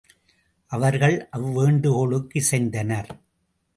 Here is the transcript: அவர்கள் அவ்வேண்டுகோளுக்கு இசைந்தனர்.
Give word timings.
அவர்கள் 0.71 1.29
அவ்வேண்டுகோளுக்கு 1.37 2.35
இசைந்தனர். 2.35 3.11